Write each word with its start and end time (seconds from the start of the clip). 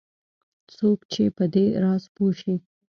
څوک 0.75 0.99
چې 1.11 1.23
په 1.37 1.43
دې 1.53 1.65
راز 1.83 2.03
پوه 2.15 2.31
شي 2.39 2.53